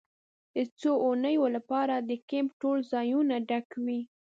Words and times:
د 0.55 0.57
څو 0.79 0.91
اونیو 1.05 1.45
لپاره 1.55 1.95
د 2.09 2.11
کیمپ 2.29 2.51
ټول 2.61 2.77
ځایونه 2.93 3.35
ډک 3.49 3.67
وي 3.85 4.01